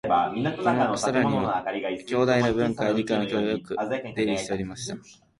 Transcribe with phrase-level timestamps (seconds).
[0.03, 0.33] この
[0.97, 1.63] 「信楽」には、
[2.07, 3.75] 京大の文科や理科の教授がよく
[4.15, 4.95] 出入りしておりました